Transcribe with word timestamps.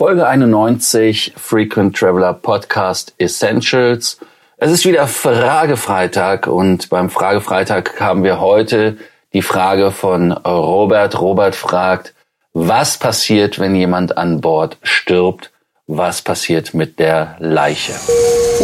Folge 0.00 0.26
91 0.26 1.34
Frequent 1.36 1.94
Traveler 1.94 2.32
Podcast 2.32 3.12
Essentials. 3.18 4.18
Es 4.56 4.72
ist 4.72 4.86
wieder 4.86 5.06
Fragefreitag 5.06 6.46
und 6.46 6.88
beim 6.88 7.10
Fragefreitag 7.10 8.00
haben 8.00 8.24
wir 8.24 8.40
heute 8.40 8.96
die 9.34 9.42
Frage 9.42 9.90
von 9.90 10.32
Robert. 10.32 11.20
Robert 11.20 11.54
fragt, 11.54 12.14
was 12.54 12.96
passiert, 12.96 13.58
wenn 13.58 13.74
jemand 13.74 14.16
an 14.16 14.40
Bord 14.40 14.78
stirbt? 14.82 15.52
Was 15.92 16.22
passiert 16.22 16.72
mit 16.72 17.00
der 17.00 17.34
Leiche? 17.40 17.92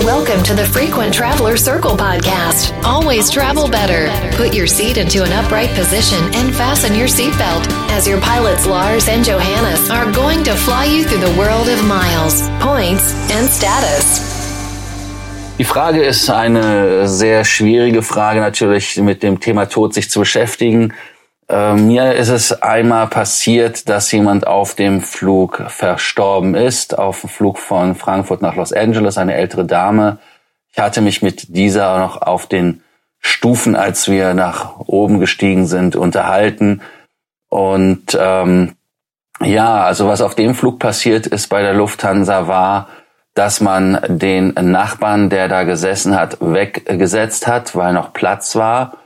Welcome 0.04 0.44
to 0.44 0.54
the 0.54 0.62
Frequent 0.62 1.12
Traveler 1.12 1.56
Circle 1.56 1.96
podcast. 1.96 2.72
Always 2.84 3.28
travel 3.30 3.68
better. 3.68 4.08
Put 4.36 4.54
your 4.54 4.68
seat 4.68 4.96
into 4.96 5.24
an 5.24 5.32
upright 5.32 5.74
position 5.74 6.22
and 6.36 6.54
fasten 6.54 6.94
your 6.94 7.08
seatbelt 7.08 7.66
as 7.90 8.06
your 8.06 8.20
pilots 8.20 8.64
Lars 8.64 9.08
and 9.08 9.24
Johannes 9.24 9.90
are 9.90 10.06
going 10.12 10.44
to 10.44 10.54
fly 10.54 10.84
you 10.84 11.02
through 11.02 11.18
the 11.18 11.36
world 11.36 11.68
of 11.68 11.82
miles, 11.84 12.48
points 12.60 13.12
and 13.32 13.50
status. 13.50 14.22
Die 15.58 15.64
Frage 15.64 16.04
ist 16.04 16.30
eine 16.30 17.08
sehr 17.08 17.44
schwierige 17.44 18.02
Frage 18.02 18.38
natürlich 18.38 18.98
mit 18.98 19.24
dem 19.24 19.40
Thema 19.40 19.66
Tod 19.66 19.94
sich 19.94 20.08
zu 20.10 20.20
beschäftigen. 20.20 20.92
Äh, 21.48 21.74
mir 21.74 22.14
ist 22.14 22.28
es 22.28 22.62
einmal 22.62 23.06
passiert, 23.06 23.88
dass 23.88 24.10
jemand 24.10 24.46
auf 24.46 24.74
dem 24.74 25.00
Flug 25.00 25.62
verstorben 25.68 26.54
ist, 26.54 26.98
auf 26.98 27.20
dem 27.20 27.30
Flug 27.30 27.58
von 27.58 27.94
Frankfurt 27.94 28.42
nach 28.42 28.56
Los 28.56 28.72
Angeles, 28.72 29.18
eine 29.18 29.34
ältere 29.34 29.64
Dame. 29.64 30.18
Ich 30.72 30.78
hatte 30.78 31.00
mich 31.00 31.22
mit 31.22 31.56
dieser 31.56 31.98
noch 31.98 32.20
auf 32.20 32.46
den 32.46 32.82
Stufen, 33.20 33.76
als 33.76 34.08
wir 34.08 34.34
nach 34.34 34.78
oben 34.80 35.20
gestiegen 35.20 35.66
sind, 35.66 35.96
unterhalten. 35.96 36.82
Und 37.48 38.16
ähm, 38.18 38.74
ja, 39.40 39.84
also 39.84 40.08
was 40.08 40.20
auf 40.20 40.34
dem 40.34 40.54
Flug 40.54 40.78
passiert 40.78 41.26
ist 41.26 41.48
bei 41.48 41.62
der 41.62 41.74
Lufthansa 41.74 42.48
war, 42.48 42.88
dass 43.34 43.60
man 43.60 44.00
den 44.08 44.54
Nachbarn, 44.54 45.30
der 45.30 45.48
da 45.48 45.64
gesessen 45.64 46.16
hat, 46.16 46.38
weggesetzt 46.40 47.46
hat, 47.46 47.76
weil 47.76 47.92
noch 47.92 48.12
Platz 48.12 48.56
war. 48.56 48.96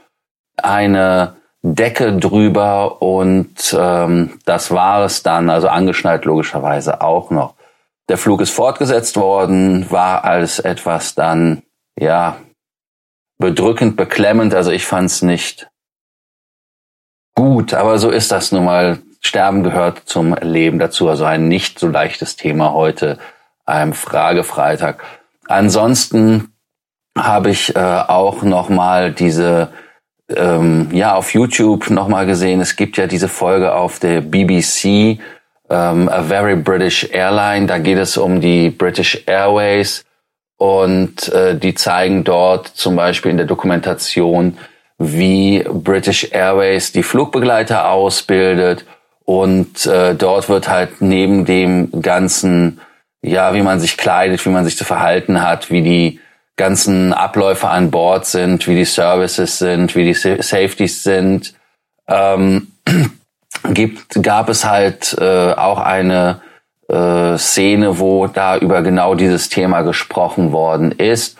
Eine 0.55 1.35
Decke 1.63 2.17
drüber 2.17 3.01
und 3.01 3.75
ähm, 3.77 4.39
das 4.45 4.71
war 4.71 5.05
es 5.05 5.21
dann, 5.21 5.49
also 5.49 5.67
angeschnallt 5.67 6.25
logischerweise 6.25 7.01
auch 7.01 7.29
noch. 7.29 7.53
Der 8.09 8.17
Flug 8.17 8.41
ist 8.41 8.51
fortgesetzt 8.51 9.15
worden, 9.15 9.89
war 9.91 10.23
als 10.23 10.59
etwas 10.59 11.13
dann, 11.13 11.61
ja, 11.97 12.37
bedrückend, 13.37 13.95
beklemmend, 13.95 14.53
also 14.53 14.71
ich 14.71 14.85
fand 14.85 15.07
es 15.07 15.21
nicht 15.21 15.69
gut, 17.35 17.73
aber 17.73 17.99
so 17.99 18.09
ist 18.09 18.31
das 18.31 18.51
nun 18.51 18.65
mal. 18.65 18.99
Sterben 19.23 19.61
gehört 19.61 20.01
zum 20.05 20.33
Leben 20.33 20.79
dazu, 20.79 21.07
also 21.07 21.25
ein 21.25 21.47
nicht 21.47 21.77
so 21.77 21.87
leichtes 21.87 22.37
Thema 22.37 22.73
heute, 22.73 23.19
einem 23.65 23.93
Fragefreitag. 23.93 25.03
Ansonsten 25.47 26.53
habe 27.15 27.51
ich 27.51 27.75
äh, 27.75 27.79
auch 27.79 28.41
noch 28.41 28.69
mal 28.69 29.11
diese 29.11 29.71
ähm, 30.37 30.89
ja 30.91 31.15
auf 31.15 31.33
YouTube 31.33 31.89
nochmal 31.89 32.25
gesehen. 32.25 32.61
Es 32.61 32.75
gibt 32.75 32.97
ja 32.97 33.07
diese 33.07 33.27
Folge 33.27 33.73
auf 33.73 33.99
der 33.99 34.21
BBC, 34.21 35.19
ähm, 35.69 36.09
A 36.09 36.23
Very 36.23 36.55
British 36.55 37.07
Airline. 37.11 37.67
Da 37.67 37.77
geht 37.77 37.97
es 37.97 38.17
um 38.17 38.41
die 38.41 38.69
British 38.69 39.23
Airways 39.25 40.05
und 40.57 41.29
äh, 41.29 41.55
die 41.55 41.73
zeigen 41.73 42.23
dort 42.23 42.67
zum 42.67 42.95
Beispiel 42.95 43.31
in 43.31 43.37
der 43.37 43.47
Dokumentation, 43.47 44.57
wie 44.99 45.63
British 45.63 46.27
Airways 46.31 46.91
die 46.91 47.03
Flugbegleiter 47.03 47.89
ausbildet 47.89 48.85
und 49.25 49.85
äh, 49.85 50.13
dort 50.15 50.49
wird 50.49 50.67
halt 50.67 51.01
neben 51.01 51.45
dem 51.45 52.01
ganzen, 52.01 52.81
ja, 53.21 53.53
wie 53.53 53.61
man 53.61 53.79
sich 53.79 53.97
kleidet, 53.97 54.45
wie 54.45 54.49
man 54.49 54.65
sich 54.65 54.77
zu 54.77 54.83
verhalten 54.83 55.41
hat, 55.41 55.69
wie 55.71 55.81
die 55.81 56.19
ganzen 56.57 57.13
Abläufe 57.13 57.69
an 57.69 57.91
Bord 57.91 58.25
sind, 58.25 58.67
wie 58.67 58.75
die 58.75 58.85
Services 58.85 59.57
sind, 59.57 59.95
wie 59.95 60.05
die 60.05 60.13
Safeties 60.13 61.03
sind, 61.03 61.53
ähm, 62.07 62.67
gibt, 63.73 64.21
gab 64.21 64.49
es 64.49 64.65
halt 64.65 65.15
äh, 65.19 65.53
auch 65.53 65.79
eine 65.79 66.41
äh, 66.89 67.37
Szene, 67.37 67.99
wo 67.99 68.27
da 68.27 68.57
über 68.57 68.81
genau 68.81 69.15
dieses 69.15 69.49
Thema 69.49 69.81
gesprochen 69.81 70.51
worden 70.51 70.91
ist. 70.91 71.37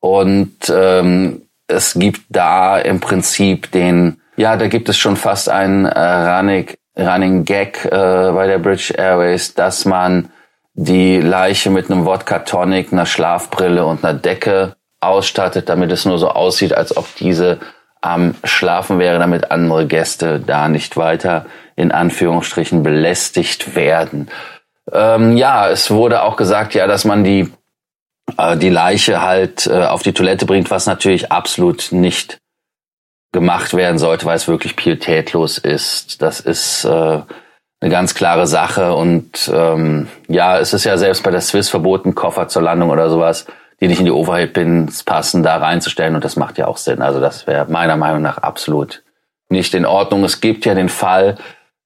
Und 0.00 0.72
ähm, 0.72 1.42
es 1.66 1.94
gibt 1.94 2.22
da 2.28 2.78
im 2.78 3.00
Prinzip 3.00 3.70
den, 3.70 4.20
ja, 4.36 4.56
da 4.56 4.68
gibt 4.68 4.88
es 4.88 4.98
schon 4.98 5.16
fast 5.16 5.48
einen 5.48 5.84
äh, 5.84 6.00
Running, 6.00 6.66
Running 6.98 7.44
Gag 7.44 7.84
äh, 7.84 7.88
bei 7.90 8.46
der 8.46 8.58
British 8.58 8.92
Airways, 8.92 9.54
dass 9.54 9.84
man 9.84 10.30
die 10.74 11.18
Leiche 11.18 11.70
mit 11.70 11.90
einem 11.90 12.04
Wodka 12.04 12.40
Tonic, 12.40 12.92
einer 12.92 13.06
Schlafbrille 13.06 13.84
und 13.84 14.04
einer 14.04 14.18
Decke 14.18 14.76
ausstattet, 15.00 15.68
damit 15.68 15.90
es 15.90 16.04
nur 16.04 16.18
so 16.18 16.28
aussieht, 16.28 16.72
als 16.72 16.96
ob 16.96 17.14
diese 17.16 17.58
am 18.00 18.34
Schlafen 18.44 18.98
wäre, 18.98 19.18
damit 19.18 19.50
andere 19.50 19.86
Gäste 19.86 20.40
da 20.40 20.68
nicht 20.68 20.96
weiter 20.96 21.46
in 21.76 21.92
Anführungsstrichen 21.92 22.82
belästigt 22.82 23.74
werden. 23.74 24.28
Ähm, 24.90 25.36
ja, 25.36 25.68
es 25.68 25.90
wurde 25.90 26.22
auch 26.22 26.36
gesagt, 26.36 26.74
ja, 26.74 26.86
dass 26.86 27.04
man 27.04 27.24
die 27.24 27.52
äh, 28.38 28.56
die 28.56 28.70
Leiche 28.70 29.22
halt 29.22 29.66
äh, 29.66 29.84
auf 29.84 30.02
die 30.02 30.12
Toilette 30.12 30.46
bringt, 30.46 30.70
was 30.70 30.86
natürlich 30.86 31.32
absolut 31.32 31.88
nicht 31.92 32.38
gemacht 33.32 33.74
werden 33.74 33.98
sollte, 33.98 34.26
weil 34.26 34.36
es 34.36 34.48
wirklich 34.48 34.76
pietätlos 34.76 35.58
ist. 35.58 36.20
Das 36.22 36.40
ist 36.40 36.84
äh, 36.84 37.20
eine 37.80 37.90
ganz 37.90 38.14
klare 38.14 38.46
Sache. 38.46 38.94
Und 38.94 39.50
ähm, 39.54 40.08
ja, 40.28 40.58
es 40.58 40.72
ist 40.72 40.84
ja 40.84 40.98
selbst 40.98 41.22
bei 41.22 41.30
der 41.30 41.40
Swiss 41.40 41.68
verboten, 41.68 42.14
Koffer 42.14 42.48
zur 42.48 42.62
Landung 42.62 42.90
oder 42.90 43.08
sowas, 43.10 43.46
die 43.80 43.88
nicht 43.88 44.00
in 44.00 44.04
die 44.04 44.12
Overhead-Pins 44.12 45.04
passen, 45.04 45.42
da 45.42 45.56
reinzustellen. 45.56 46.14
Und 46.14 46.24
das 46.24 46.36
macht 46.36 46.58
ja 46.58 46.66
auch 46.66 46.76
Sinn. 46.76 47.02
Also 47.02 47.20
das 47.20 47.46
wäre 47.46 47.70
meiner 47.70 47.96
Meinung 47.96 48.22
nach 48.22 48.38
absolut 48.38 49.02
nicht 49.48 49.74
in 49.74 49.86
Ordnung. 49.86 50.24
Es 50.24 50.40
gibt 50.40 50.64
ja 50.64 50.74
den 50.74 50.88
Fall, 50.88 51.36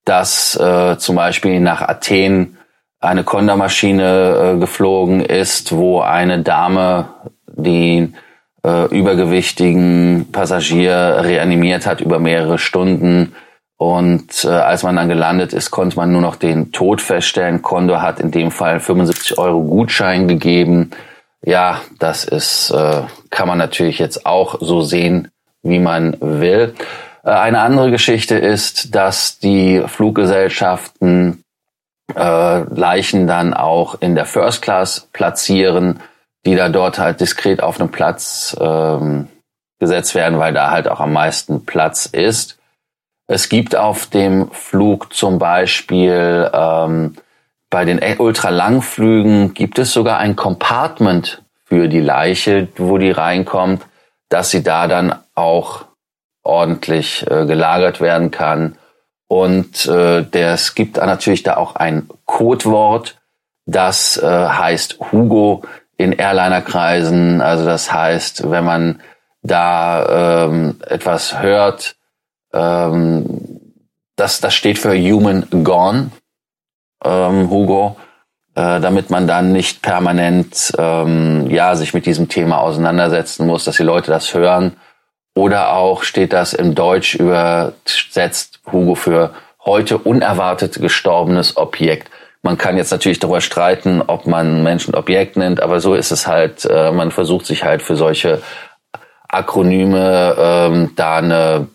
dass 0.04 0.56
äh, 0.56 0.98
zum 0.98 1.16
Beispiel 1.16 1.60
nach 1.60 1.80
Athen 1.80 2.58
eine 3.00 3.24
Kondermaschine 3.24 4.54
äh, 4.54 4.58
geflogen 4.58 5.20
ist, 5.20 5.72
wo 5.72 6.00
eine 6.00 6.42
Dame 6.42 7.08
den 7.46 8.16
äh, 8.64 8.86
übergewichtigen 8.86 10.28
Passagier 10.32 11.20
reanimiert 11.20 11.86
hat 11.86 12.00
über 12.00 12.18
mehrere 12.18 12.58
Stunden 12.58 13.34
und 13.84 14.46
äh, 14.46 14.48
als 14.48 14.82
man 14.82 14.96
dann 14.96 15.10
gelandet 15.10 15.52
ist, 15.52 15.70
konnte 15.70 15.98
man 15.98 16.10
nur 16.10 16.22
noch 16.22 16.36
den 16.36 16.72
Tod 16.72 17.02
feststellen. 17.02 17.60
Condor 17.60 18.00
hat 18.00 18.18
in 18.18 18.30
dem 18.30 18.50
Fall 18.50 18.80
75 18.80 19.36
Euro 19.36 19.60
Gutschein 19.60 20.26
gegeben. 20.26 20.92
Ja, 21.42 21.82
das 21.98 22.24
ist, 22.24 22.70
äh, 22.70 23.02
kann 23.28 23.46
man 23.46 23.58
natürlich 23.58 23.98
jetzt 23.98 24.24
auch 24.24 24.56
so 24.62 24.80
sehen, 24.80 25.28
wie 25.62 25.80
man 25.80 26.16
will. 26.20 26.74
Äh, 27.24 27.28
eine 27.28 27.60
andere 27.60 27.90
Geschichte 27.90 28.36
ist, 28.36 28.94
dass 28.94 29.38
die 29.38 29.82
Fluggesellschaften 29.86 31.44
äh, 32.16 32.60
Leichen 32.62 33.26
dann 33.26 33.52
auch 33.52 34.00
in 34.00 34.14
der 34.14 34.24
First 34.24 34.62
Class 34.62 35.08
platzieren, 35.12 36.00
die 36.46 36.56
da 36.56 36.70
dort 36.70 36.98
halt 36.98 37.20
diskret 37.20 37.62
auf 37.62 37.78
einem 37.78 37.90
Platz 37.90 38.56
ähm, 38.58 39.28
gesetzt 39.78 40.14
werden, 40.14 40.38
weil 40.38 40.54
da 40.54 40.70
halt 40.70 40.88
auch 40.88 41.00
am 41.00 41.12
meisten 41.12 41.66
Platz 41.66 42.06
ist. 42.06 42.56
Es 43.26 43.48
gibt 43.48 43.74
auf 43.74 44.06
dem 44.06 44.50
Flug 44.50 45.14
zum 45.14 45.38
Beispiel 45.38 46.50
ähm, 46.52 47.14
bei 47.70 47.84
den 47.84 48.00
Ultralangflügen 48.20 49.54
gibt 49.54 49.78
es 49.78 49.92
sogar 49.92 50.18
ein 50.18 50.36
Compartment 50.36 51.42
für 51.64 51.88
die 51.88 52.00
Leiche, 52.00 52.68
wo 52.76 52.98
die 52.98 53.10
reinkommt, 53.10 53.82
dass 54.28 54.50
sie 54.50 54.62
da 54.62 54.86
dann 54.86 55.18
auch 55.34 55.86
ordentlich 56.44 57.28
äh, 57.28 57.46
gelagert 57.46 58.00
werden 58.00 58.30
kann. 58.30 58.76
Und 59.26 59.86
äh, 59.86 60.22
der, 60.22 60.52
es 60.52 60.74
gibt 60.74 60.98
natürlich 60.98 61.42
da 61.42 61.56
auch 61.56 61.74
ein 61.74 62.08
Codewort, 62.26 63.18
das 63.66 64.18
äh, 64.18 64.26
heißt 64.28 64.98
Hugo 65.10 65.64
in 65.96 66.12
Airlinerkreisen. 66.12 67.40
Also 67.40 67.64
das 67.64 67.92
heißt, 67.92 68.50
wenn 68.50 68.64
man 68.64 69.00
da 69.42 70.44
ähm, 70.44 70.80
etwas 70.86 71.40
hört, 71.40 71.96
ähm, 72.54 73.60
das, 74.16 74.40
das 74.40 74.54
steht 74.54 74.78
für 74.78 74.96
Human 74.96 75.46
Gone, 75.64 76.10
ähm, 77.04 77.50
Hugo, 77.50 77.96
äh, 78.54 78.80
damit 78.80 79.10
man 79.10 79.26
dann 79.26 79.52
nicht 79.52 79.82
permanent 79.82 80.72
ähm, 80.78 81.50
ja 81.50 81.74
sich 81.74 81.94
mit 81.94 82.06
diesem 82.06 82.28
Thema 82.28 82.60
auseinandersetzen 82.60 83.46
muss, 83.46 83.64
dass 83.64 83.76
die 83.76 83.82
Leute 83.82 84.10
das 84.10 84.32
hören. 84.32 84.76
Oder 85.36 85.74
auch 85.74 86.04
steht 86.04 86.32
das 86.32 86.52
im 86.52 86.76
Deutsch 86.76 87.16
übersetzt 87.16 88.60
Hugo 88.70 88.94
für 88.94 89.34
heute 89.64 89.98
unerwartet 89.98 90.80
gestorbenes 90.80 91.56
Objekt. 91.56 92.08
Man 92.42 92.56
kann 92.56 92.76
jetzt 92.76 92.92
natürlich 92.92 93.18
darüber 93.18 93.40
streiten, 93.40 94.02
ob 94.06 94.26
man 94.26 94.62
Menschen 94.62 94.94
Objekt 94.94 95.36
nennt, 95.36 95.60
aber 95.60 95.80
so 95.80 95.94
ist 95.94 96.12
es 96.12 96.28
halt. 96.28 96.64
Äh, 96.66 96.92
man 96.92 97.10
versucht 97.10 97.46
sich 97.46 97.64
halt 97.64 97.82
für 97.82 97.96
solche 97.96 98.42
Akronyme 99.28 100.36
ähm, 100.38 100.92
da 100.94 101.16
eine 101.16 101.68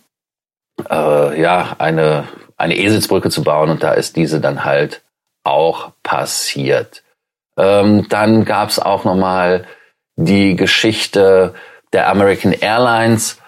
äh, 0.90 1.42
ja, 1.42 1.76
eine, 1.78 2.28
eine 2.58 2.78
Eselsbrücke 2.78 3.30
zu 3.30 3.44
bauen 3.44 3.70
und 3.70 3.84
da 3.84 3.94
ist 3.94 4.16
diese 4.16 4.40
dann 4.40 4.64
halt 4.64 5.02
auch 5.44 5.92
passiert. 6.04 7.04
Ähm, 7.58 8.08
dann 8.10 8.46
gab 8.46 8.70
es 8.70 8.80
auch 8.80 9.04
nochmal 9.04 9.66
die 10.16 10.56
Geschichte 10.56 11.54
der 11.94 12.10
American 12.10 12.54
Airlines, 12.54 13.40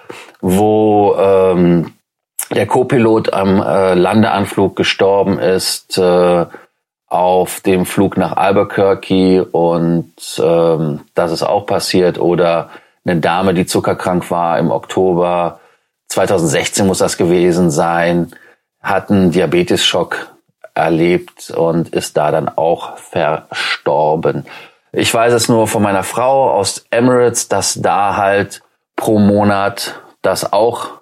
wo 0.42 1.16
ähm, 1.18 1.94
der 2.54 2.68
Co-Pilot 2.68 3.34
am 3.34 3.62
äh, 3.62 3.94
Landeanflug 3.94 4.76
gestorben 4.76 5.40
ist 5.40 5.98
äh, 5.98 6.46
auf 7.08 7.62
dem 7.62 7.86
Flug 7.86 8.18
nach 8.18 8.36
Albuquerque 8.36 9.44
und 9.44 10.14
ähm, 10.42 11.02
das 11.14 11.32
ist 11.32 11.44
auch 11.44 11.66
passiert. 11.66 12.20
Oder 12.20 12.70
eine 13.06 13.20
Dame, 13.20 13.54
die 13.54 13.66
zuckerkrank 13.66 14.30
war 14.32 14.60
im 14.60 14.72
Oktober 14.72 15.61
2016 16.12 16.86
muss 16.86 16.98
das 16.98 17.16
gewesen 17.16 17.72
sein, 17.72 18.32
hat 18.82 19.10
einen 19.10 19.32
Diabetesschock 19.32 20.36
erlebt 20.74 21.52
und 21.52 21.90
ist 21.90 22.18
da 22.18 22.32
dann 22.32 22.50
auch 22.50 22.98
verstorben. 22.98 24.46
Ich 24.92 25.14
weiß 25.14 25.32
es 25.32 25.48
nur 25.48 25.68
von 25.68 25.82
meiner 25.82 26.04
Frau 26.04 26.52
aus 26.52 26.86
Emirates, 26.90 27.48
dass 27.48 27.76
da 27.76 28.18
halt 28.18 28.62
pro 28.98 29.20
Monat 29.20 30.02
das 30.22 30.52
auch 30.52 31.02